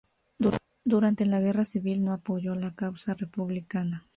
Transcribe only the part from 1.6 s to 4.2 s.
Civil no apoyó la causa republicana.